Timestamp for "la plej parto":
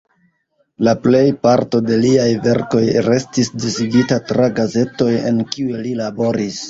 0.85-1.81